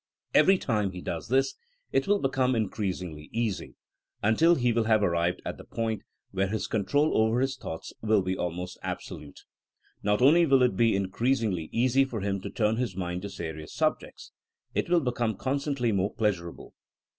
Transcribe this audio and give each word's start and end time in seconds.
Every 0.33 0.57
time 0.57 0.93
he 0.93 1.01
does 1.03 1.27
this 1.27 1.53
it 1.91 2.07
will 2.07 2.17
become 2.17 2.55
increasingly 2.55 3.29
easy, 3.31 3.75
until 4.23 4.55
he 4.55 4.73
will 4.73 4.85
have 4.85 5.03
arrived 5.03 5.43
at 5.45 5.59
the 5.59 5.63
point 5.63 6.01
where 6.31 6.47
his 6.47 6.65
control 6.65 7.15
over 7.15 7.39
his 7.39 7.55
thoughts 7.55 7.93
will 8.01 8.23
be 8.23 8.35
almost 8.35 8.79
absolute. 8.81 9.41
Not 10.01 10.19
only 10.19 10.47
will 10.47 10.63
it 10.63 10.75
be 10.75 10.95
in 10.95 11.11
creasingly 11.11 11.69
easy 11.71 12.03
for 12.03 12.21
him 12.21 12.41
to 12.41 12.49
turn 12.49 12.77
his 12.77 12.95
mind 12.95 13.21
to 13.21 13.29
se 13.29 13.53
rious 13.53 13.69
subjects. 13.69 14.31
It 14.73 14.89
will 14.89 15.01
become 15.01 15.37
constantly 15.37 15.91
more 15.91 16.11
pleasurable. 16.11 16.73